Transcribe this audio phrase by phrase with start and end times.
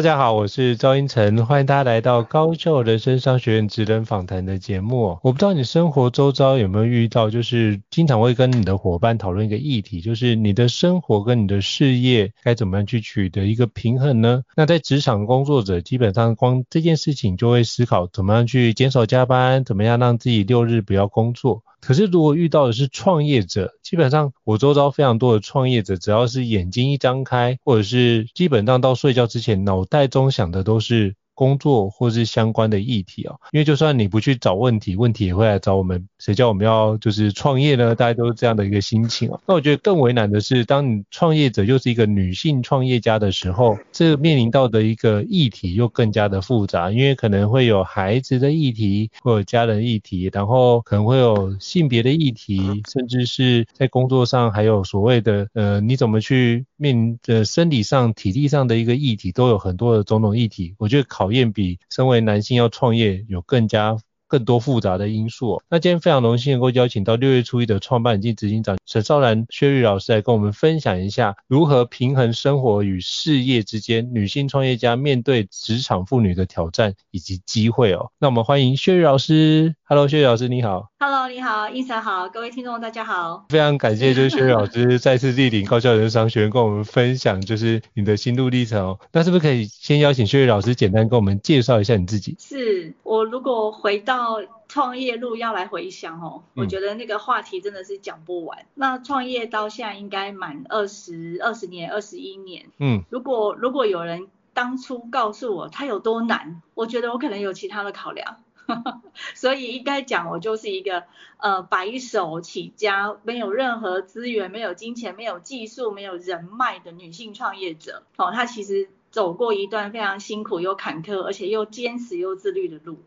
[0.00, 5.18] 大家好，我是赵英成，欢迎大家来到高效人生商学院职人访谈的节目。
[5.22, 14.42] 我不知道你生活周遭有没有遇到，就是经常会跟你的伙伴讨论一个议题，就是你的生活跟你的事业该怎么样去取得一个平衡呢？
[14.56, 21.62] 那在职场工作者，基本上光这件事情就会思考怎么样去减少加班，怎么样让自己六日不要工作。
[21.80, 31.16] 可是，如果遇到的是创业者，基本上我周遭非常多的创业者，只要是眼睛一张开，或者是基本上到睡觉之前，脑袋中想的都是。
[31.40, 36.06] 工作或是相关的议题啊，因为就算你不去找问题，问题也会来找我们。
[36.18, 37.94] 谁叫我们要就是创业呢？
[37.94, 39.40] 大家都是这样的一个心情啊。
[39.46, 60.74] 那我觉得更为难的是，当你创业者又是一个女性创业家的时候，这面临到的一个议题又更加的复杂，因为可能会有孩子的议题，会有家人议题，然后可能会有性别的议题，甚至是在工作上还有所谓的呃，你怎么去面临的生理上、体力上的一个议题，都有很多的种种议题。
[60.76, 63.96] 我觉得考验比身为男性要创业有更加
[64.26, 65.60] 更多复杂的因素。
[65.68, 78.12] 那今天非常荣幸能够邀请到六月初一的创办人兼执行长沈少兰薛玉老师来跟我们分享一下如何平衡生活与事业之间，女性创业家面对职场妇女的挑战以及机会哦。
[78.18, 79.74] 那我们欢迎薛玉老师。
[79.92, 80.88] Hello，薛芮老师你好。
[81.00, 83.44] Hello，你好，胤丞好，各位听众大家好。
[83.48, 89.00] 非常感谢就是薛芮老师 再次莅临高效人生商学院跟我们分享就是你的心路历程哦。
[89.10, 92.36] 那是不是可以先邀请薛芮老师简单跟我们介绍一下你自己？
[92.38, 94.36] 是我如果回到
[94.68, 98.66] 创业路要来回想哦，嗯、我觉得那个话题真的是讲不完。
[98.76, 102.66] 那创业到现在应该满二十二十年、二十一年。
[102.78, 103.02] 嗯。
[103.10, 108.36] 如果如果有人当初告诉我他有多难，我觉得我可能有其他的考量。
[109.34, 111.04] 所以应该讲，我就是一个
[111.38, 118.04] 呃白手起家，没有任何资源，没有金钱，没有技术，没有人脉的女性创业者。
[118.16, 123.02] 哦，她其实走过一段非常辛苦又坎坷，而且又坚持又自律的路。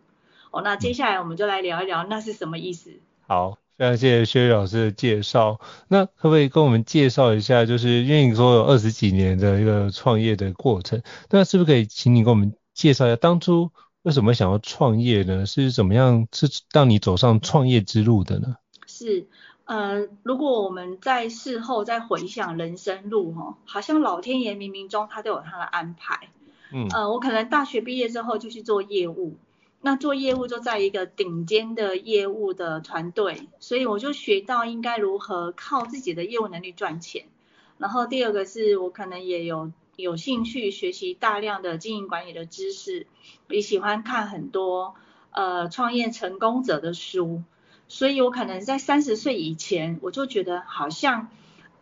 [0.51, 2.91] 哦，那接下来我们就来聊一聊，那是什么意思？
[3.25, 5.59] 好，非常谢谢薛老师的介绍。
[5.87, 13.71] 那可不可以跟我们介绍一下，就是因为你说有二十几年的一个创业的过程，那是不是可以请你跟我们介绍一下当初？
[14.03, 15.45] 为什么想要创业呢？
[15.45, 18.57] 是怎么样是让你走上创业之路的呢？
[18.85, 19.27] 是，
[19.63, 26.27] 呃，如果我们在事后再回想人生路哈，好像老天爷冥冥中他都有他的安排。
[26.73, 29.37] 嗯，呃，我可能大学毕业之后就去做业务，
[29.79, 37.23] 那做业务就在一个顶尖的业务的团队，所以我就学到应该如何靠自己的业务能力赚钱。
[37.77, 39.71] 然后第二个是我可能也有。
[39.95, 43.05] 有兴趣学习大量的经营管理的知识，
[43.47, 44.95] 也喜欢看很多
[45.31, 47.43] 呃创业成功者的书，
[47.87, 51.29] 所以我可能在三十岁以前，我就觉得好像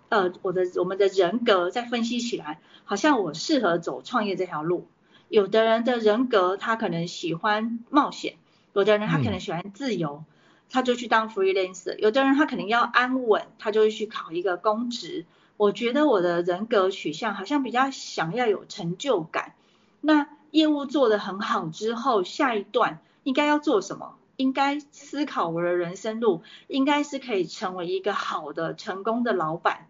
[0.09, 4.87] 呃我的我们的人格在分析起来，好像我适合走创业这条路。
[5.29, 8.35] 有的人的人格他可能喜欢冒险，
[8.73, 10.25] 有的人他可能喜欢自由，
[10.69, 15.25] 他就去当 freelancer，有的人他可能要安稳，他就会去考一个公职。
[15.61, 19.53] 我觉得我的人格取向好像比较想要有成就感。
[19.99, 24.15] 那业务做得很好之后，下一段应该要做什么？
[24.37, 29.85] 应该思考我的人生路，应该是可以成为一个好的、成功的老板。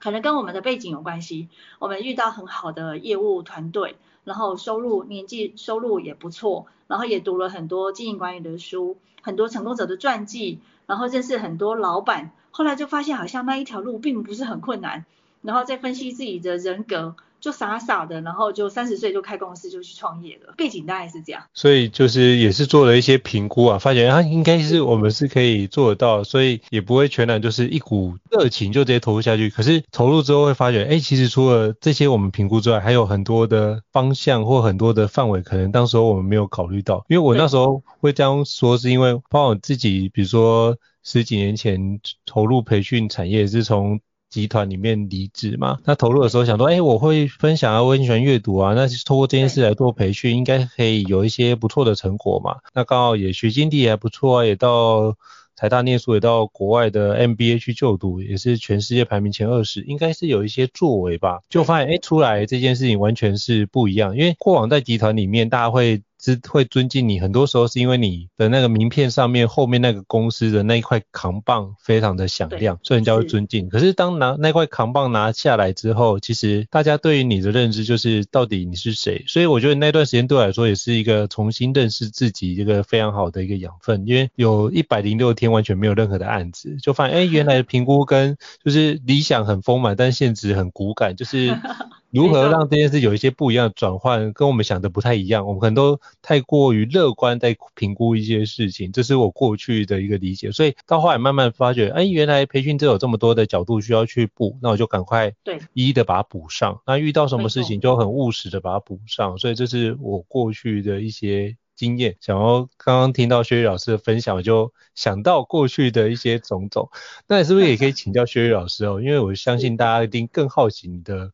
[0.00, 1.50] 可能跟我们的背景有关系。
[1.78, 3.94] 我们遇到很好的业务团队，
[4.24, 15.04] 然后收入年纪收入也不错，然后也读了很多经营管理的书，很多成功者的传记，然后认识很多老板，后来就发现好像那一条路并不是很困难，
[15.42, 17.14] 然后再分析自己的人格。
[17.38, 21.42] 就傻傻的，然后就三十岁就开公司就去创业了，背景大概是这样。
[21.52, 29.50] 所以就是也是做了一些评估啊，发现啊应该是我们是可以做得到，所以也不会全然就是一股热情就直接投入下去。
[29.50, 37.04] 可是投入之后会发觉，哎，其实除了这些我们评估之外，还有很多的方向或很多的范围，可能当时候我们没有考虑到。
[37.08, 40.76] 因为我那时候会这样说，是因为包括我自己，比如说
[41.06, 44.00] 十几年前投入培训产业是从。
[44.28, 52.56] 集团里面离职嘛，那投入的时候想说，哎、欸，我会分享啊，我很喜欢阅读啊，那透过这件事来做培训，应该可以有一些不错的成果嘛。
[52.74, 55.16] 那刚好也学经历也还不错啊，也到
[55.54, 61.38] 台大念书，也到国外的 MBA 去就读，也是全世界排名前二十，应该是有一些作为吧。
[61.48, 66.02] 就发现，哎、欸，出来这件事情完全是不一样，因为过往在集团里面，大家会。
[66.32, 73.68] 是会尊敬你，很多时候是因为你的那个名片上面后面那个公司的那一块扛棒非常的响亮，所以人家会尊敬。
[73.68, 79.24] 可是当拿那块扛棒拿下来之后，其实大家对于你的认知就是到底你是谁。
[79.26, 91.56] 所以我觉得那段时间对我来说也是一个重新认识自己一个非常好的一个养分，因为有一百零六天完全没有任何的案子，就发现哎，原来的评估跟就是理想很丰满，但现实很骨感，就是。
[92.10, 95.46] 如何让这件事有一些不一样的转换，跟我们想的不太一样？
[95.46, 100.50] 我们可能都太过于乐观在评估一些事情，这是我过去的一个理解。
[100.52, 106.80] 所以到后来慢慢发觉，哎，原来培训这有这么多的角度需要去补，那我就赶快对一一的把它补上。
[106.86, 109.36] 那遇到什么事情就很务实的把它补上。
[109.38, 112.16] 所以这是我过去的一些经验。
[112.20, 116.90] 想要刚刚听到薛宇老师的分享，我就想到过去的一些种种。
[117.28, 119.00] 那你是不是也可以请教薛宇老师哦？
[119.00, 121.30] 因为我相信大家一定更好奇你的。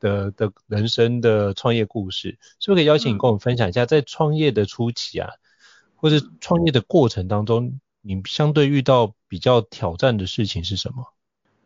[0.00, 5.28] 的的人生的创业故事，是不是可以邀请你跟我们分享一下，在创业的初期啊，
[5.96, 11.12] 或者创业的过程当中，你相对遇到比较挑战的事情是什么？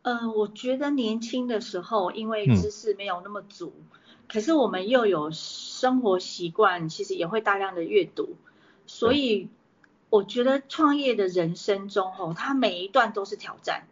[0.02, 8.36] 嗯、呃，我觉得年轻的时候，因为知识没有那么足，嗯、可是我们又有生活习惯，其实也会大量的阅读，
[8.86, 9.48] 所以
[10.10, 13.86] 我觉得创业的人生中，哦，它每一段都是挑战。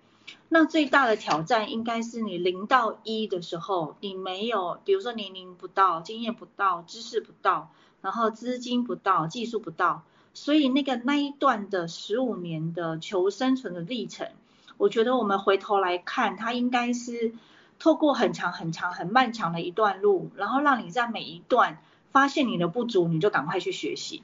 [0.49, 7.71] 那最大的挑战应该是你零到一的时候，你没有，比如说年龄不到、经验不到、知识不到，
[8.01, 10.03] 然后资金不到、技术不到，
[10.35, 14.29] 所以那个那一段的十五年的求生存的历程，
[14.81, 17.35] 我觉得我们回头来看，它应该是
[17.79, 21.83] 透过很长很长很漫长的一段路，然后让你在每一段
[22.13, 24.23] 发现你的不足，你就赶快去学习。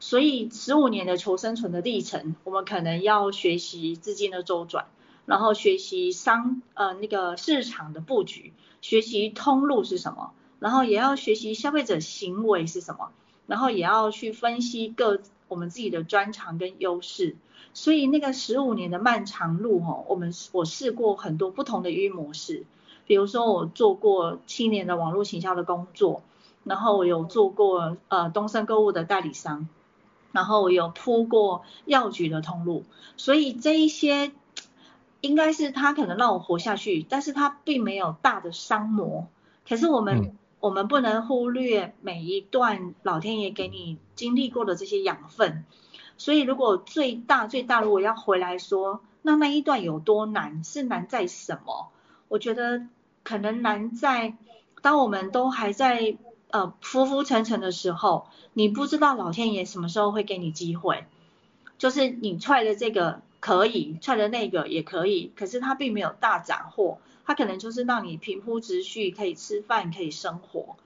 [0.00, 4.86] 所以十五年的求生存的历程，我们可能要学习资金的周转。
[5.26, 13.12] 然后学习商呃那个市场的布局，学习通路是什么，然后也要学习消费者行为是什么，
[13.46, 15.20] 然后也要去分析各
[15.54, 17.36] 我们自己的专长跟优势。
[17.72, 22.64] 所以那个十五年的漫长路哦，我们我试过很多不同的运营模式，
[23.06, 26.22] 比如说我做过七年的网络行销的工作，
[26.64, 29.68] 然后我有做过呃东森购物的代理商，
[30.32, 32.84] 然后我有铺过药局的通路，
[33.16, 34.32] 所以这一些。
[35.20, 39.26] 应该是他可能让我活下去，但是他并没有大的伤磨。
[39.66, 45.66] 可是我们、我们不能忽略每一段老天爷给你经历过的这些养分。
[46.16, 51.90] 所以如果最大最大，如果要回来说，那那一段有多难，是难在什么？
[52.28, 52.86] 我觉得
[53.24, 54.38] 可能难在，
[54.80, 56.16] 当我们都还在
[56.48, 61.04] 呃浮浮沉沉的时候，你不知道老天爷什么时候会给你机会，
[61.76, 63.20] 就是你踹的这个。
[63.40, 70.76] 可以踹的那个也可以，可是它并没有大斩获，它可能就是让你平铺直叙，可以吃饭，可以生活。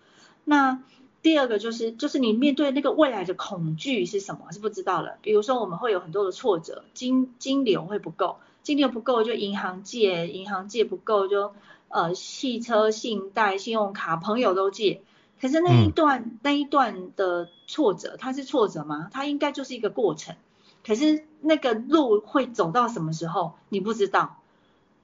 [0.45, 0.83] 那
[1.21, 4.53] 第二个就是，就是你面对那个未来的恐惧是什么？
[4.53, 5.19] 是不知道了。
[5.21, 11.53] 比如说我们会有很多的挫折，金金流会不够，金流不够就银行借，银行借不够就
[11.89, 15.03] 呃汽车信贷、信用卡，朋友都借。
[15.41, 19.09] 可是那一段、嗯、那一段的挫折，它是挫折吗？
[19.13, 20.37] 它应该就是一个过程。
[20.87, 24.38] 可是那个路会走到什么时候，你不知道。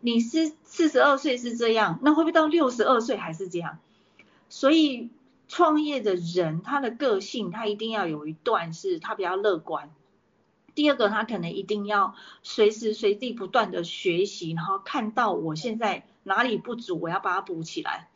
[0.06, 3.78] 你是四十二岁是这样，那会不会到六十二岁还是这样？
[4.50, 5.08] 所以
[5.49, 9.90] 创业的人，他的个性他一定要有一段是他比较乐观。
[10.75, 18.11] 第二个，他可能一定要随时随地不断的学习，然后看到我现在哪里不足，我要把它补起来。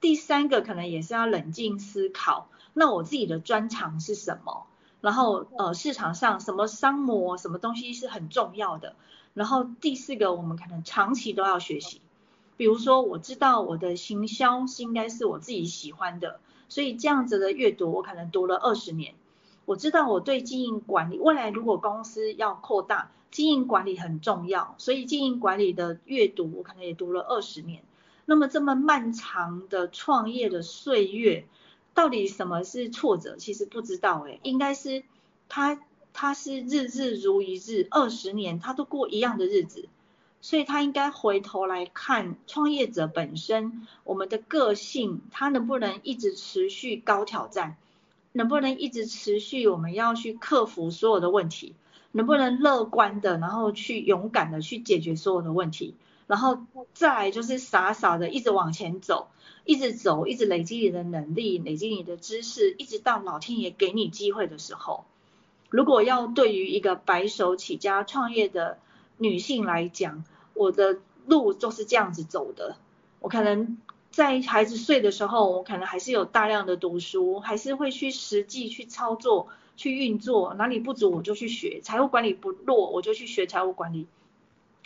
[0.00, 4.68] 第三个，可能也是要冷静思考，那我自己的专长是什么？
[5.00, 8.94] 然后呃市场上什么商模什么东西是很重要的。
[9.34, 12.00] 然后第四个我们可能长期都要学习，
[12.56, 19.14] 比如说我知道我的行销是应该是我自己喜欢的，所以这样子的阅读我可能读了二十年。
[19.64, 27.82] 我知道我对经营管理，未来如果公司要扩大，经营管理很重要，所以经营管理的阅读我可能也读了二十年。
[28.24, 31.46] 那么这么漫长的创业的岁月，
[31.94, 33.36] 到底什么是挫折？
[33.36, 35.04] 其实不知道诶，应该是
[35.48, 35.80] 他
[36.12, 39.88] 他是日日如一日，二十年他都过一样的日子。
[40.44, 47.76] 所以他应该回头来看创业者本身，我们的个性，他能不能一直持续高挑战，
[48.32, 51.76] 能不能一直持续我们要去克服所有的问题，
[52.10, 55.94] 能不能乐观的，然后去勇敢的去解决所有的问题，
[56.26, 56.58] 然后
[56.92, 59.28] 再就是傻傻的一直往前走，
[59.64, 65.04] 一直走，一直累积你的能力，累积你的知识，一直到老天爷给你机会的时候，
[65.72, 68.78] 如果要对于一个白手起家创业的
[69.16, 72.76] 女性来讲，我的路就是这样子走的。
[73.20, 73.78] 我可能
[74.10, 80.52] 在孩子睡的时候，我可能还是有大量的读书，还是会去实际去操作、去运作。
[80.54, 84.06] 哪里不足我就去学，财务管理不弱我就去学财务管理。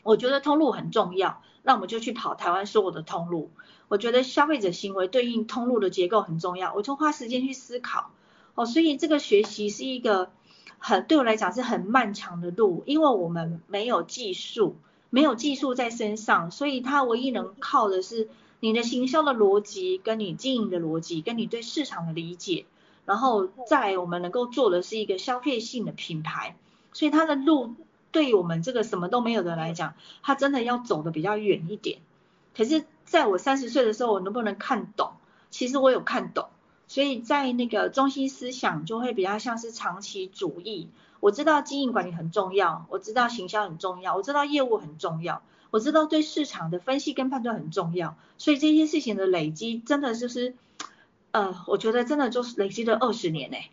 [0.04, 3.50] 我觉得通路很重要，那我们就去跑台湾所有的通路。
[3.88, 8.12] 我觉得消费者行为对应通路的结构很重要，我就花时间去思考。
[8.54, 10.30] 哦，所以这个学习是一个
[10.78, 14.76] 很对我来讲是很漫长的路，因为我们没有技术。
[15.08, 18.28] 没有技术在身上，所以他唯一能靠的是
[18.58, 22.66] 你的行销的逻辑，跟你经营的逻辑，跟你对市场的理解，
[23.06, 26.56] 然后再我们能够做的是一个消费性的品牌，
[26.92, 27.76] 所以他的路
[28.10, 32.00] 对于我们这个什么都没有的来讲，他真的要走的比较远一点。
[32.54, 35.12] 可是在我三十岁的时候，我能不能看懂？
[35.50, 36.48] 其实我有看懂，
[36.88, 40.88] 所以在那个中心思想就会比较像是长期主义。
[41.20, 50.54] 我知道经营管理很重要，我知道行销很重要，我知道业务很重要，我知道对市场的分析跟判断很重要，所以这些事情的累积真的就是，
[51.32, 53.70] 呃，我觉得真的就是累积了二十年哎。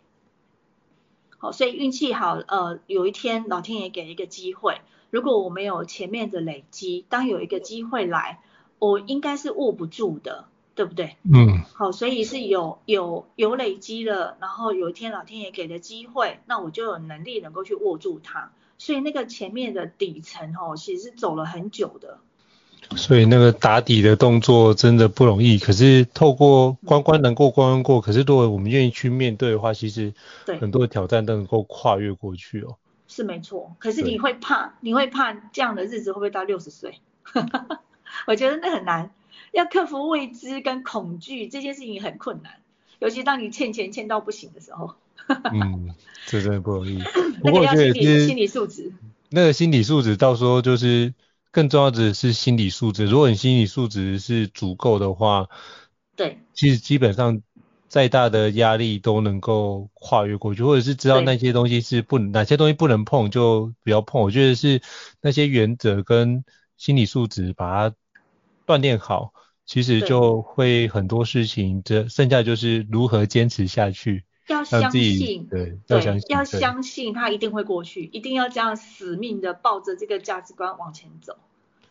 [1.38, 4.80] 好，所以运气好，呃，有一天老天爷给一个机会，
[5.10, 8.40] 如果我没有前面的累积，当有一个机会来，
[8.78, 10.46] 我应该是握不住的。
[10.74, 11.16] 对不对？
[11.22, 18.50] 嗯，好，所以是有有有累积了，然后有一天老天爷给的机会，那我就有能力能够去握住它。
[18.76, 22.18] 所以那个前面的底层哦，其实是走了很久的。
[22.96, 30.12] 所以那个打底的动作真的不容易，可是透过关关难过关关过，可是如果我们愿意去面对的话，其实
[30.60, 32.76] 很多的挑战都能够跨越过去哦。
[33.06, 37.00] 是没错，可是你会怕，你会怕这样的日子会不会到六十岁？
[38.26, 39.10] 我觉得那很难。
[39.54, 42.54] 要克服未知跟恐惧这件事情很困难，
[42.98, 44.94] 尤其当你欠钱欠到不行的时候。
[45.52, 45.94] 嗯，
[46.26, 46.98] 这真的不容易。
[47.42, 48.92] 那个要心理心理素质。
[49.30, 51.14] 那个心理素质，到时候就是
[51.50, 53.06] 更重要的是心理素质。
[53.06, 55.48] 如果你心理素质是足够的话，
[56.16, 57.40] 对，其实基本上
[57.88, 64.20] 再大的压力都能够跨越过去，或者是知道那些东西是不哪些东西不能碰就不要碰。
[64.20, 64.82] 我觉得是
[65.20, 66.44] 那些原则跟
[66.76, 67.96] 心理素质把它
[68.66, 69.32] 锻炼好。
[69.66, 74.24] 其实就会很多事情，这剩下就是如何坚持下去。
[74.48, 81.38] 要相信，对，要相信，要相信它一定会过去，一定要这样死命的抱着这个价值观往前走。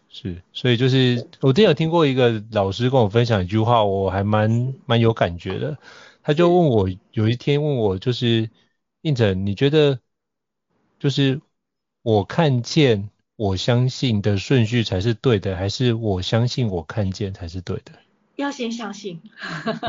[0.08, 5.76] 是，所以就是我之前有听过一个老师跟我分享一句话，我还蛮蛮有感觉的。
[6.22, 8.52] 他就问我，有一天问我，就是
[9.02, 10.00] 应成，你觉得
[11.00, 11.42] 就是
[12.04, 13.10] 我看见。
[13.44, 17.92] 我相信的顺序才是对的，还是我相信我看见才是对的？
[18.38, 19.20] 要先相信。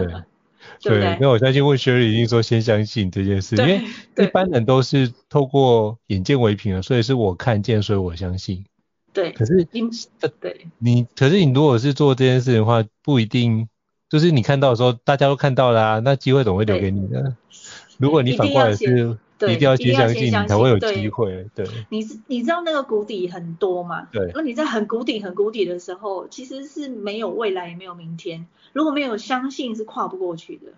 [0.82, 3.82] 对，对，那我相信问 Sherry 一定说先相信这件事，因为
[4.16, 8.64] 一般人都是透过眼见为凭啊，所以是我看见，所以我相信。
[9.12, 9.30] 对。
[9.30, 9.64] 可是，
[10.40, 13.68] 对，你可是你如果是做这件事的话，不一定
[14.08, 17.36] 就是你看到的时候，大家都看到啦、啊，那机会总会留给你的。
[17.98, 19.16] 如果你反过来是。
[19.40, 21.46] 一定要先相信，你才会有机会。
[21.54, 24.08] 对，你是你知道那个谷底很多嘛？
[24.12, 24.30] 对。
[24.34, 28.46] 那你在很谷底、很谷底的时候，其实是没有未来，也没有明天。
[28.72, 30.72] 如果没有相信，是跨不过去的。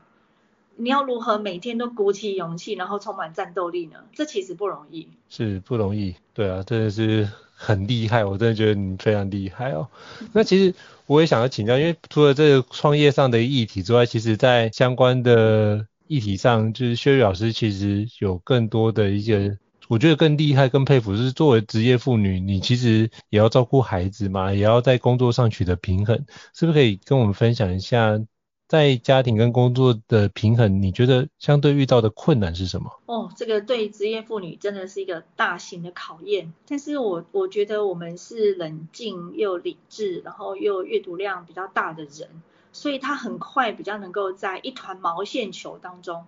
[0.76, 3.98] 你要如何每天都鼓起勇气，然后充满战斗力呢？
[4.14, 5.08] 这其实不容易。
[5.28, 9.88] 是不容易，对啊，真的是很厉害，我真的觉得你非常厉害哦。
[10.32, 10.74] 那其实
[11.06, 15.86] 我也想要请教，因为除了这个创业上的议题之外，其实在相关的。
[16.08, 19.58] 议题上，就是 Sherry 老师其实有更多的一些，
[19.88, 28.20] 我觉得更厉害、更佩服，是作为职业妇女，你其实也要照顾孩子嘛，也要在工作上取得平衡，是不是可以跟我们分享一下，
[28.68, 32.90] 在家庭跟工作的平衡，你觉得相对遇到的困难是什么？
[33.06, 42.28] 哦，这个对职业妇女真的是一个大型的考验，但是我我觉得我们是冷静又理智，然后又阅读量比较大的人。
[42.76, 46.26] 所以他很快比较能够在一团毛线球当中，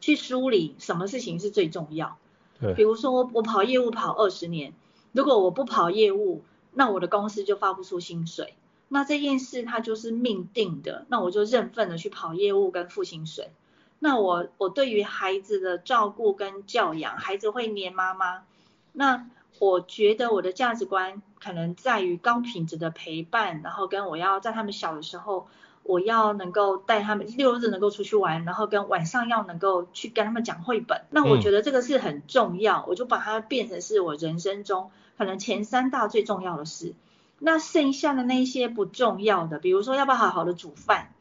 [0.00, 2.16] 去梳理什么事情是最重要。
[2.58, 2.72] 对。
[2.72, 4.72] 比如说我跑业务跑二十年，
[5.12, 6.42] 如果我不跑业务，
[6.72, 8.54] 那我的公司就发不出薪水。
[8.88, 13.50] 那这件事它就是命定的，那我就认份的去跑业务跟付薪水。
[13.98, 18.44] 那我我对于孩子的照顾跟教养，孩子会黏妈妈，
[18.92, 19.28] 那
[19.58, 25.48] 我觉得我的价值观可能在于高品质的陪伴，然后跟我要在他们小的时候，
[25.86, 31.02] 我要能够带他们六日能够出去玩，然后跟晚上要能够去跟他们讲绘本。
[31.10, 36.94] 那我觉得这个是很重要，我就把它变成是我人生中可能前三大最重要的事。
[37.38, 41.12] 那剩下的那些不重要的，比如说要不要好好的煮饭，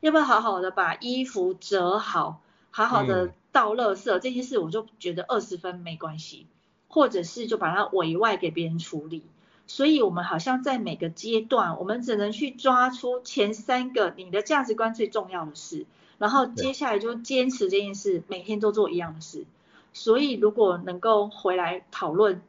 [0.00, 6.46] 要不要好好的把衣服折好，好好的倒垃圾，这些事我就觉得二十分没关系，
[6.88, 9.24] 或者是就把它委外给别人处理。
[9.66, 15.86] 所以我们好像在每个阶段，我们只能去抓出前三个你的价值观最重要的事，
[16.18, 19.44] 然后接下来就坚持这件事，每天都做一样的事。
[19.92, 22.42] 所以如果能够回来讨论。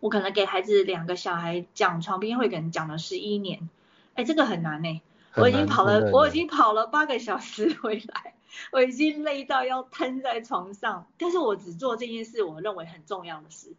[0.00, 3.70] 我可能给孩子两个小孩讲床边会，可能讲了十一年，
[4.12, 5.00] 哎，这个很难呢。
[5.34, 8.34] 我已经跑了，我已经跑了八个小时回来，
[8.70, 13.72] 我已经累到要瘫在床上，但是我只做这件事，我认为很重要的事，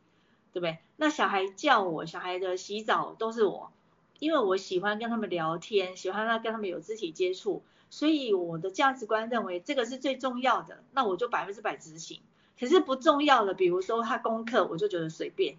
[0.56, 0.78] 对不对？
[0.96, 3.74] 那小孩叫我，小孩的洗澡都是我，
[4.20, 12.22] 因为我喜欢跟他们聊天，喜欢他跟他们有肢体接触，所以我的价值观认为这个是最重要的，那我就百分之百执行。
[12.58, 15.58] 可是不重要的，比如说他功课，我就觉得随便。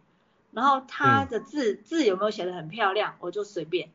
[0.50, 3.90] 然后他的字、字有没有写得很漂亮，我就随便。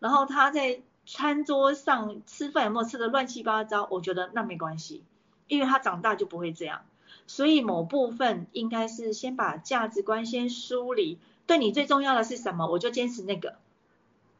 [0.00, 5.04] 然后他在餐桌上吃饭有没有吃得乱七八糟，我觉得那没关系，
[5.48, 6.86] 因为他长大就不会这样。
[7.26, 13.56] 所以某部分应该是先把价值观先梳理，对你最重要的是什么，我就坚持那个。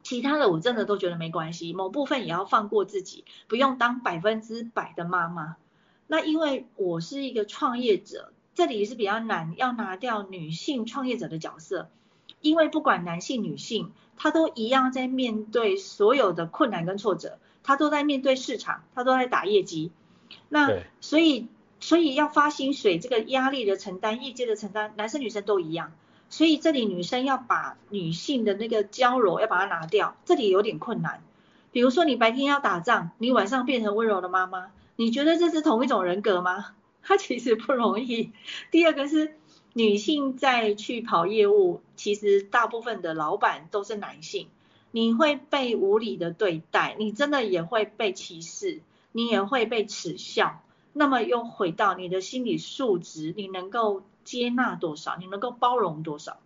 [0.03, 5.57] 其他的我真的都觉得没关系，某部分也要放过自己，不用当百分之百的妈妈。
[6.07, 8.31] 那因为我是一个创业者。
[8.55, 11.89] 这里是比较难，要拿掉女性创业者的角色，
[12.41, 19.91] 因为不管男性女性，他都一样在面对所有的困难跟挫折，他都在面对市场，他都在打业绩。
[20.49, 25.93] 那所以所以要发薪水，这个压力的承担，业绩的承担，男生女生都一样。
[26.29, 31.23] 所以这里女生要把女性的那个娇柔要把它拿掉，这里有点困难。
[31.71, 36.73] 比如说你白天要打仗，你晚上变成温柔的妈妈，你觉得这是同一种人格吗？
[37.03, 38.31] 它其实不容易。
[38.71, 39.35] 第二个是
[39.73, 44.49] 女性在去跑业务，其实大部分的老板都是男性，
[44.91, 48.81] 你会被无理的对待，你真的也会被歧视，
[49.13, 50.61] 你也会被耻笑。
[50.97, 55.15] 那么又回到你的心理素质，你能够接纳多少？
[55.17, 56.39] 你能够包容多少？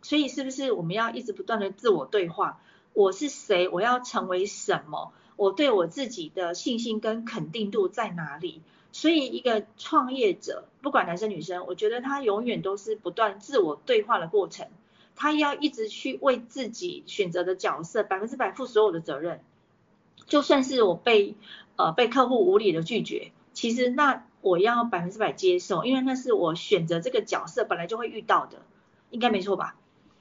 [0.00, 2.60] 所以是不是我们要一直不断的自我对话？
[2.94, 3.68] 我是谁？
[3.68, 5.12] 我要成为什么？
[5.36, 8.62] 我对我自己的信心跟肯定度在哪里？
[8.90, 14.68] 所以一个创业者，不管男生女生，我觉得他永远都是不断自我对话的过程。
[15.14, 19.42] 他要一直去为自己选择的角色百分之百负所有的责任。
[20.26, 21.34] 就算是我被
[21.76, 28.62] 呃被客户无理的拒绝，其实那我要百分之百接受，因为那是我选择这个角色本来就会遇到的，
[29.10, 29.74] 应该没错吧？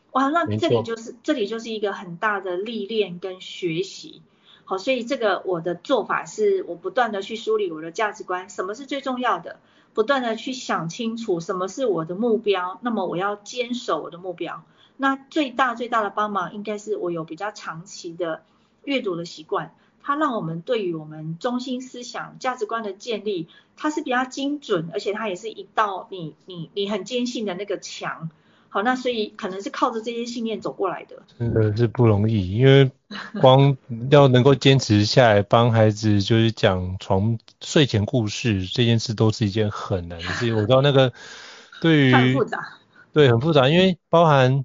[0.10, 4.24] 哇，那这里就是这里就是一个很大的历练跟学习。
[4.66, 9.60] 好，所以这个我的做法是我不断的去梳理我的价值观，什么是最重要的，
[9.94, 14.64] 不断的去想清楚什么是我的目标，那么我要坚守我的目标。
[14.98, 18.42] 那最大最大的帮忙应该是我有比较长期的
[18.84, 19.76] 阅读的习惯，
[20.08, 28.30] 它让我们对于我们中心思想价值观的建立，它是比较精准，而且它也是一道你你你很坚信的那个墙。
[28.70, 32.90] 好，那所以可能是靠着这些信念走过来的，真的是不容易，因为
[33.42, 33.76] 光
[34.10, 40.56] 要能够坚持下来，帮孩子就是讲床睡前故事这件事，都是一件很难的事情。
[40.56, 41.12] 我知道那个
[41.84, 42.66] 对于很复杂，
[43.12, 44.64] 对，很复杂，因为包含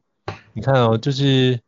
[0.52, 1.58] 你看哦，就是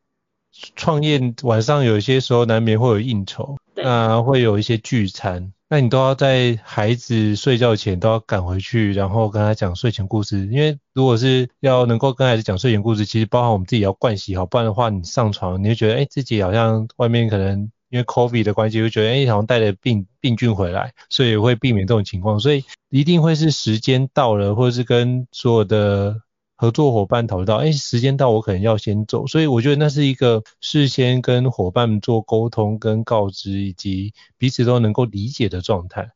[0.76, 5.52] 创业晚上有些时候难免会有应酬，对，那会有一些聚餐。
[5.68, 10.46] 那你都要在孩子睡觉前都要赶回去，然后跟他讲睡前故事。
[10.46, 22.38] 因为如果是要能够跟孩子讲睡前故事，其实包含我们自己要盥洗好，不然的话你上床你会觉得，哎，自己好像外面可能因为 COVID 的关系，会觉得，哎，好像带了病病菌回来，所以会避免这种情况。
[22.38, 26.20] 所以一定会是时间到了，或者是跟所有的。
[26.56, 36.12] 合作伙伴讨论到，哎，时间到，我可能要先走，所以我觉得那是一个事先跟伙伴们做沟通跟告知，以及彼此都能够理解的状态。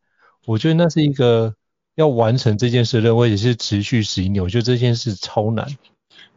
[0.46, 1.54] 我觉得那是一个
[1.96, 4.42] 要完成这件事的任务，也是持续十一年。
[4.42, 5.66] 我觉得这件事超难。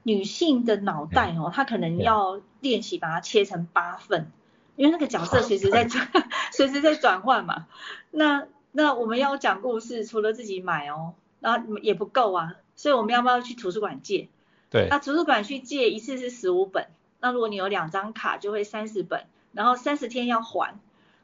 [0.03, 4.31] 女性的脑袋哦，她可能要练习把它切成八份，
[4.75, 6.09] 因为那个角色随时在转，
[6.51, 7.67] 随时在转换嘛。
[8.09, 14.28] 那那我们要讲故事，除了自己买哦，然后也不够啊，所以我们要不要去图书馆借？
[14.72, 14.88] 对。
[14.89, 16.88] 那图书馆去借一次是十五本，
[17.20, 20.80] 那如果你有两张卡就会三十本，然后三十天要还。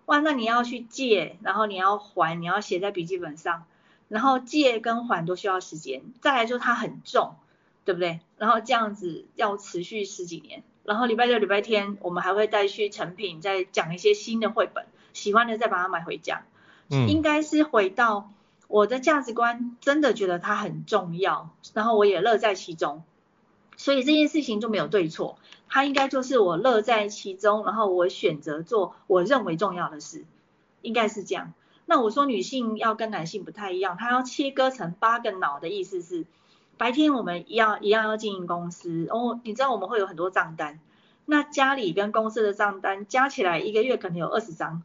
[0.06, 3.66] 哇，那你要去借，然后你要还，你要写在笔记本上，
[4.08, 6.04] 然后借跟还都需要时间。
[6.22, 7.34] 再来就是它很重，
[7.86, 8.20] 对不对？
[8.38, 10.62] 然后这样子要持续十几年。
[10.84, 16.46] 然后礼拜六、礼拜天我们还会带去成品，再讲一些新的绘本，喜欢的再把它买回家。
[16.92, 18.32] 嗯，应该是回到
[18.68, 23.04] 我的价值观，真的觉得它很重要，然后我也乐在其中，
[23.76, 25.38] 所以这件事情就没有对错，
[25.70, 30.26] 它应该就是我乐在其中，然后我选择做我认为重要的事，
[30.82, 31.54] 应该是这样。
[31.86, 36.26] 那我说女性要跟男性不太一样，它要切割成八个脑的意思是。
[36.78, 40.80] 白天我们一样一样要经营公司哦，你知道我们会有很多账单，
[41.26, 44.84] 那家里跟公司的账单加起来一个月可能有二十张，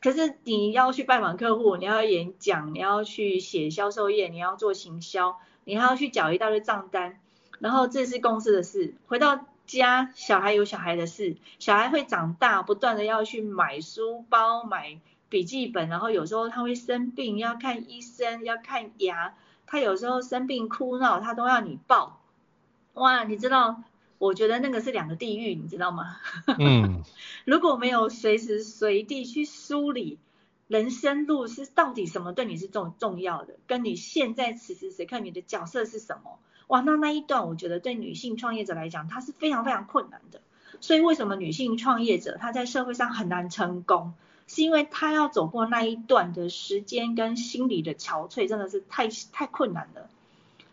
[0.00, 7.18] 可是你要去拜访客户，你要演讲，你要去写销售页，你要做行销，你还要去缴一大堆账单，
[7.58, 19.34] 然后这是公司的事，回到家小孩有小孩的事，小孩会长大，不断的要去买书包、买笔记本，然后有时候他会生病，要看医生，要看牙。
[19.66, 22.20] 他有时候生病哭闹，他都要你抱。
[22.92, 23.82] 哇，你知道，
[24.18, 26.16] 我觉得那个是两个地狱，你知道吗？
[26.58, 27.02] 嗯。
[27.44, 30.18] 如果没有随时随地去梳理
[30.66, 36.38] 人生路是到底什么对你是重重要的，跟你现在此时此刻你的角色是什么？
[36.68, 40.40] 哇，那那一段我觉得对女性创业者来讲，它是非常非常困难的。
[40.80, 44.14] 所以为什么女性创业者她在社会上很难成功？
[44.46, 50.08] 是因为她要走过那一段的时间跟心理的憔悴，真的是太太困难了。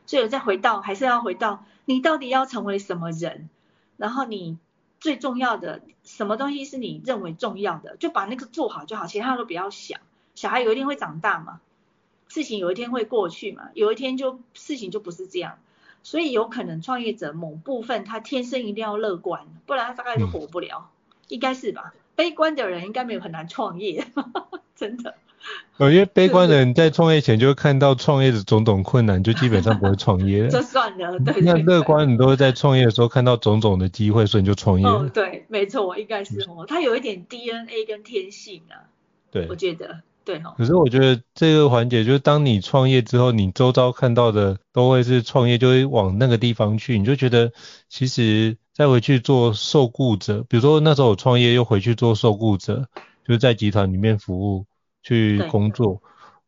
[0.05, 3.49] 所以我再回到，还是要回到，你到底要成为什么人？
[3.97, 4.57] 然后你
[4.99, 9.99] 最重要的什么东西是你认为重要的，就把那个做好就好，其他都不要想。
[10.35, 11.59] 小孩有一天会长大嘛，
[12.27, 15.59] 事情有一天会过去嘛，有一天就事情就不是这样。
[16.03, 21.93] 所以有可能创业者某部分他天生一定要乐观，不然他大概就活不了，嗯、应该是吧？
[22.15, 24.07] 悲观的人应该没有很难创业，
[24.75, 25.15] 真的。
[25.79, 30.47] 因为悲观的人在创业前就会看到创业的种种困难，就基本上不会创业。
[30.49, 31.41] 就算了， 对，对。
[31.41, 34.85] 那乐观你都会在创业的时候看到种种的机会，所以你就创业。
[34.85, 38.89] 哦，对，没错，应该是哦，他有一点 DNA 跟天性啊。
[39.31, 39.47] 对。
[39.49, 40.53] 我觉得，对哦。
[40.57, 47.51] 可是我觉得这个环节就是当你创业之后，你周遭看到的都会是创业，就会往那个地方去，你就觉得
[47.89, 48.57] 其实。
[48.73, 52.87] 再回去做受雇者，比如说那时候我创业又回去做受雇者，
[53.27, 54.65] 就是在集团里面服务
[55.01, 56.01] 去工作。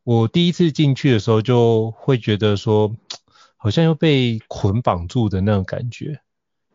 [0.03, 2.95] 我第一次进去的时候就会觉得说，
[3.57, 6.21] 好像又被捆绑住的那种感觉。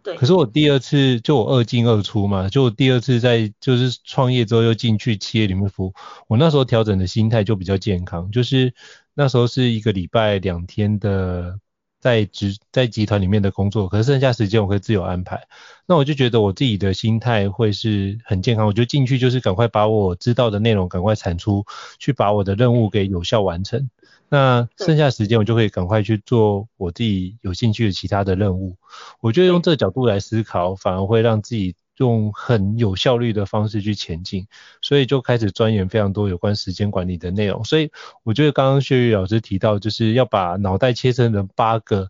[0.03, 0.17] 对。
[0.17, 5.95] 可是我第二次就我二进二出嘛，就我第二次在就是创业之后又进去企业里面服务，
[6.27, 8.75] 我那时候调整的心态就比较健康，就是
[9.15, 11.59] 那时候是一个礼拜两天的。
[12.01, 15.47] 在职在集团里面的工作，可是剩下时间我可以自由安排。
[15.87, 18.67] 那我就觉得我自己的心态会是很健康。
[18.67, 21.65] 我就进去就是赶快把我知道的内容赶快产出，
[21.99, 23.91] 去把我的任务给有效完成。
[24.29, 28.77] 那剩下时间我就可以赶快去做我自己有兴趣的其他的任务。
[29.21, 31.75] 我觉得用这个角度来思考，反而会让自己。
[31.99, 34.47] 用很有效率的方式去前进，
[34.81, 37.65] 所以就开始钻研非常多有关时间管理的内容。
[37.65, 37.91] 所以
[38.23, 42.09] 我觉得刚刚薛宇老师提到，就是要把脑袋切成成八个，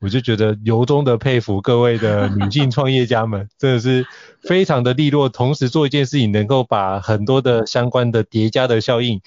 [0.00, 4.06] 我就觉得由衷的佩服各位的女性创业家们，真的是
[4.40, 9.20] 非常的利落，同时做一件事情能够把很多的相关的叠加的效应，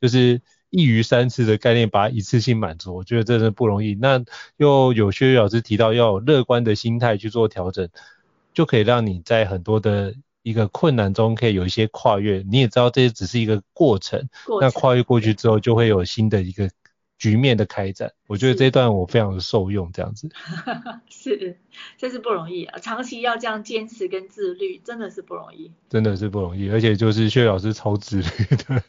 [0.00, 3.94] 就是一鱼三吃的概念，把它一次性满足，我觉得真的不容易。
[3.94, 4.22] 那
[4.56, 7.88] 又有薛宇老师提到要有乐观的心态去做调整。
[8.52, 16.70] 就可以让你在很多的一个困难中可以有一些跨越，你也知道这只是一个过程，过程，那跨越过去之后就会有新的一个
[17.20, 18.10] 局面的开展。
[18.26, 20.28] 我觉得这段我非常的受用，这样子。
[21.10, 21.58] 是，
[21.98, 25.70] 这是不容易啊，长期要这样坚持跟自律，真的是不容易。
[25.90, 28.24] 真的是不容易，而且就是薛老师超自律
[28.56, 28.82] 的，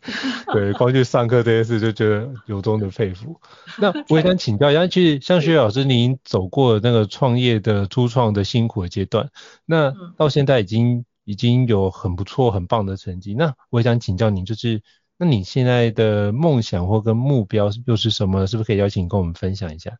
[0.53, 3.39] 对，光去上课这件事就觉得由衷的佩服。
[3.77, 9.29] 那 我也想请教一下，其实像薛老师，您走过那个创业的初创的辛苦的阶段，
[9.65, 13.33] 那到现在已经已经有很不错、很棒的成绩。
[13.33, 14.81] 那我也想请教您，就是
[15.23, 18.47] 那你现在的梦想或跟目标又是什么？
[18.47, 19.99] 是不是可以邀请跟我们分享一下？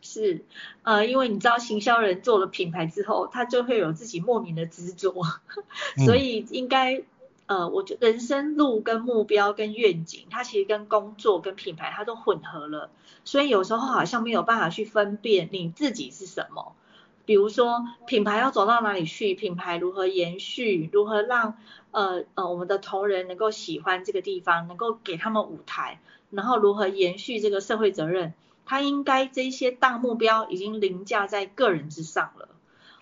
[0.00, 0.44] 是，
[0.84, 5.12] 呃，因为你知道行销人做了品牌之后，他就会有自己莫名的执着，
[6.06, 7.02] 所以应该，
[7.46, 12.90] 呃，我觉得人生路跟目标跟愿景，它其实跟工作跟品牌它都混合了，
[13.24, 16.76] 所以有时候好像没有办法去分辨你自己是什么。
[17.24, 21.56] 比如说品牌要走到哪里去，品牌如何延续，如何让
[21.92, 28.34] 呃呃我们的同仁能够喜欢这个地方，能够给他们舞台，然后如何延续这个社会责任，
[28.66, 32.48] 他应该这些大目标已经凌驾在个人之上了。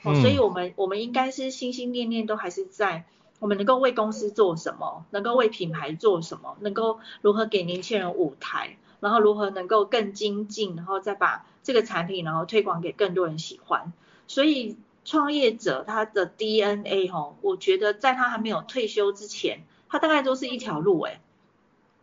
[0.05, 3.07] 哦，所以我们我们应该是心心念念都还是在
[3.41, 13.93] 我们能够为公司做什么，能够为品牌做什么，能够如何给年轻人舞台，然后如何能够更精进，然后再把这个产品然后推广给更多人喜欢。
[14.29, 21.19] 所以创业者他的 DNA 哈，我觉得在他还没有退休之前，他大概都是一条路诶。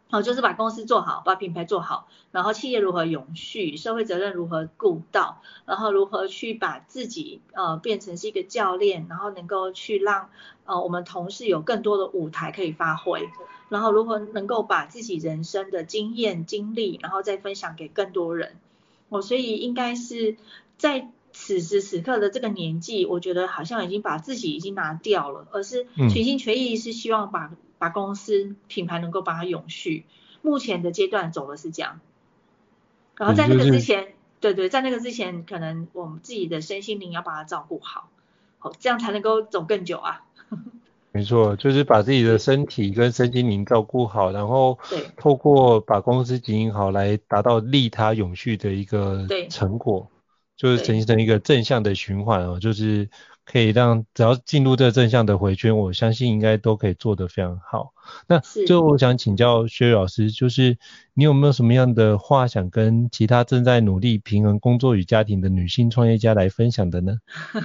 [0.08, 10.30] 好，就是把公司做好，把品牌做好，然后企业如何永续，社会责任如何顾到，然后如何去把自己呃变成是一个教练，然后能够去让
[10.66, 13.30] 呃我们同事有更多的舞台可以发挥，
[13.68, 18.58] 然后如何能够把自己人生的经验经历，然后再分享给更多人。
[19.10, 20.38] 我、哦、所以应该是
[20.78, 21.10] 在
[21.46, 27.52] 此时此刻的这个年纪，我觉得好像已经把自己已经拿掉了，而是全心全意是希望把。
[27.78, 30.06] 把公司品牌能够把它永续，
[30.42, 32.00] 目前的阶段走的是这样，
[33.18, 38.10] 然后在那个之前，对对，在那个之前，可能我们自己的身心灵要把它照顾好，
[38.60, 40.24] 好，这样才能够走更久啊。
[41.12, 44.80] 没错，就是把自己的身体跟身心灵照顾好，然后
[45.18, 50.10] 透过把公司经营好来达到利他永续的一个成果，
[50.58, 53.10] 就是形成一个正向的循环哦，就是。
[53.48, 57.94] 可以让只要进入这正向的回圈，我相信应该都可以做得非常好。
[58.26, 60.80] 那最后我想请教薛老师，就是
[61.14, 67.20] 你有没有什么样的话想跟其他正在努力平衡工作与家庭的女性创业家来分享的呢？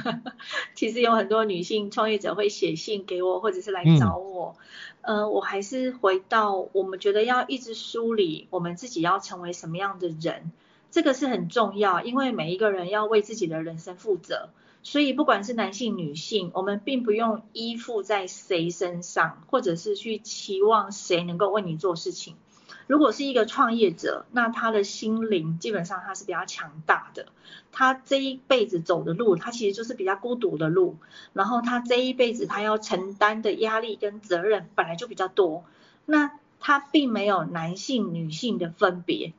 [0.77, 4.57] 其实有很多女性创业者会写信给我，或者是来找我。
[5.01, 10.53] 嗯、呃，我还是回到我们觉得要一直梳理我们自己要成为什么样的人，
[10.91, 14.51] 这个是很重要，因为每一个人要为自己的人生负责。
[14.83, 22.37] 所以不管是男性女性，我们并不用依附在谁身上，或者是去期望谁能够为你做事情。
[22.87, 27.27] 如果是一个创业者，那他的心灵基本上他是比较强大的，
[27.71, 30.97] 他这一辈子走的路，他其实就是比较孤独的路。
[31.35, 35.65] 然后他这一辈子他要承担的压力跟责任本来就比较多，
[36.07, 39.35] 那他并没有男性女性的分别，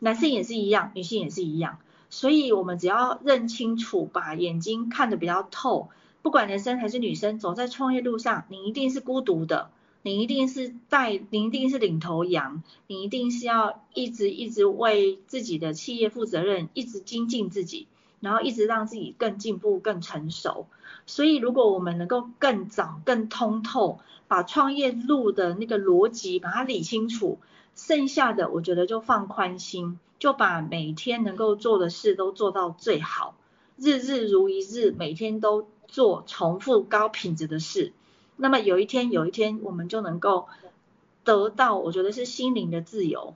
[0.00, 1.78] 男性也是一样，女性也是一样。
[2.10, 5.90] 所以，我们只要认清楚，把眼睛看得比较透，
[6.22, 9.70] 不管男生还是女生，走在创业路上，你一定是孤独的，
[10.02, 17.86] 你一定是带，你一定是领头羊，你一定是要一直一直为自己的企业负责任，一直精进自己，
[18.18, 20.66] 然后一直让自己更进步、更成熟。
[21.06, 27.38] 所以，如果我们能够更早、更通透，把创业路的那个逻辑把它理清楚，
[27.74, 29.98] 剩下的我觉得就放宽心。
[30.18, 33.36] 就把每天能够做的事都做到最好，
[33.78, 37.94] 日日如一日，每天都做重复高品质的事。
[38.36, 40.46] 那么有一天，有一天我们就能够
[41.24, 43.34] 得到，我觉得是心灵的自由，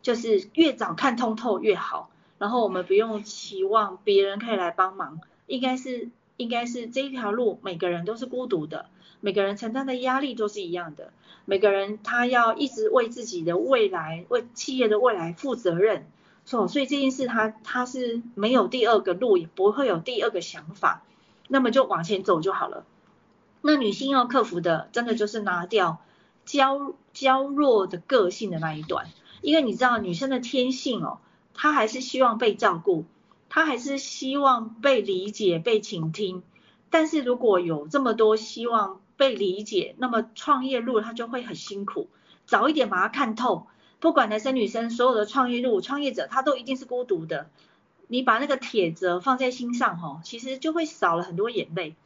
[0.00, 2.08] 就是越早看通透越好。
[2.38, 8.86] 然后我们不用期望别人可以来帮忙，应该是应该是这一条路每个人都是孤独的，
[9.26, 11.12] 每个人承担的压力都是一样的。
[11.46, 16.06] 每个人他要一直为自己的未来、为企业的未来负责任，
[16.44, 21.02] 所以这件事他他是没有第二个路，也不会有第二个想法，
[21.48, 22.84] 那么就往前走就好了。
[23.62, 25.98] 那女性要克服的，真的就是拿掉
[26.44, 29.08] 娇娇弱的个性的那一段，
[29.42, 31.18] 因为你知道女生的天性哦，
[31.52, 33.04] 她还是希望被照顾，
[33.48, 36.44] 她还是希望被理解、被倾听，
[36.90, 39.00] 但是如果有这么多希望。
[39.16, 42.08] 被理解，那么创业路他就会很辛苦。
[42.44, 43.66] 早一点把它看透，
[43.98, 47.48] 不管男生女生，所有的创业路，创业者他都一定是孤独的。
[48.08, 51.96] 你把那个铁则放在心上，哦，其实就会少了很多眼泪，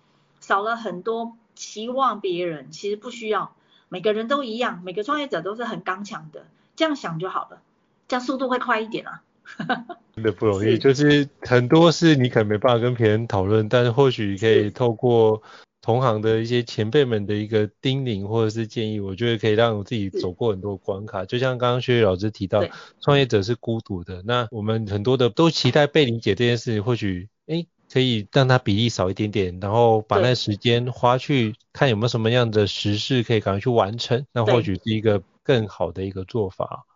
[0.41, 2.71] 少了很多期望别人。
[2.71, 3.55] 其实不需要，
[3.91, 7.61] 每个人都一样，每个创业者都是很刚强的，这样想就好了，
[8.09, 9.23] 这样速度会快一点啊。
[10.15, 15.43] 真的不容易，就是很多事你可能没办法跟别人讨论，但是或许可以透过。
[15.91, 21.25] 同行的一些前辈们的一个叮咛或者是建议，我觉得可以让我自己走过很多关卡。
[21.25, 22.65] 就像刚刚薛老师提到，
[23.01, 36.87] 创业者是孤独的，那我们很多的都期待被理解这件事，或许诶可以让它比例少一点点，然后把那时间花去看有没有什么样的实事可以赶快去完成，那或许是一个更好的一个做法。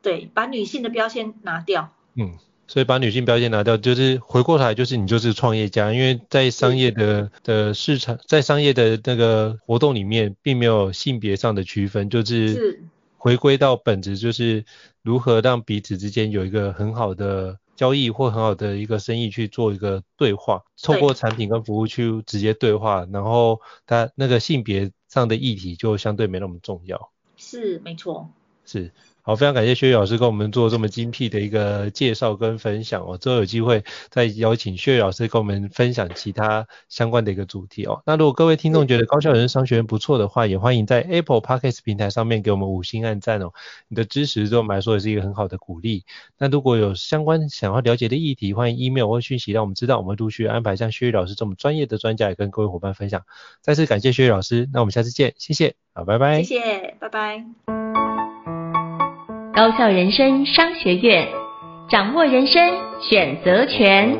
[0.00, 1.90] 对，把女性的标签拿掉。
[2.14, 2.38] 嗯。
[2.66, 12.82] 所以把女性标签拿掉，就是回过头来就是你就是创业家，因为在商业的的市场，在商业的那个活动里面，并没有性别上的区分，就是
[13.16, 14.64] 回归到本质，就是
[15.02, 27.10] 如何让彼此之间有一个很好的交易或很好的一个生意去做一个对话，透过产品跟服务去直接对话，然后它那个性别上的议题就相对没那么重要。
[27.36, 28.30] 是，没错。
[28.64, 28.90] 是。
[29.26, 33.16] 好，非常感谢薛玉老师跟我们做这么精辟的一个介绍跟分享哦。
[33.16, 38.02] 之后有机会再邀请薛玉老师跟我们分享其他相关的一个主题哦。
[38.04, 43.52] 那如果各位听众觉得高效人生商学院不错的话，也欢迎在 Apple Podcast 平台上面给我们五星按赞哦。
[43.88, 46.04] 你的支持对我们来说也是一个很好的鼓励。
[46.36, 53.22] 那如果有相关想要了解的议题，欢迎 email 或讯息让我们知道，我们陆续安排像薛玉老师这么专业的专家也跟各位伙伴分享。
[53.62, 56.42] 再次感谢薛玉老师，那我们下次见，谢谢，好，拜拜。
[56.42, 58.13] 谢谢，拜拜。
[59.56, 61.28] 高校人生商学院，
[61.88, 64.18] 掌握人生选择权。